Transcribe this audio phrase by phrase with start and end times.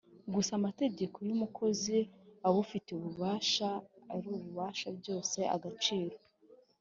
[0.33, 1.97] gusa amategeko yumukozi
[2.49, 3.69] ubufitiye ububasha
[4.13, 6.17] abirusha byose agaciro